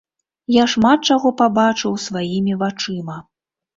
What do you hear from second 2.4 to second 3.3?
вачыма.